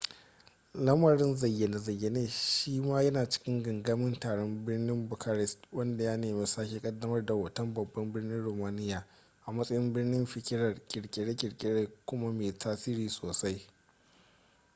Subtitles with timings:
[0.85, 7.25] lamarin zayyane-zayyane shi ma yana cikin gangamin taron birnin bucharest wanda ya nemi sake kaddamar
[7.25, 9.05] da hoton babban birnin romania
[9.45, 13.61] a matsayin birnin fikirar kirkire-kirkire kuma mai tasiri sosai